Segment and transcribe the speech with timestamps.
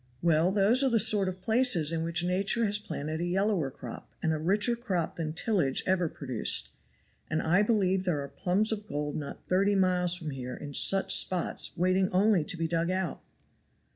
[0.23, 4.11] "Well, those are the sort of places in which nature has planted a yellower crop
[4.23, 6.71] and a richer crop than tillage ever produced.
[7.29, 11.15] And I believe there are plums of gold not thirty miles from here in such
[11.15, 13.21] spots waiting only to be dug out."